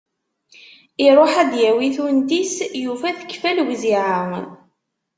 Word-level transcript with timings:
Iruḥ 1.05 1.33
ad 1.43 1.47
d-yawi 1.51 1.89
tunt-is, 1.95 2.55
yufa 2.83 3.09
tekfa 3.19 3.51
lewziεa. 3.57 4.19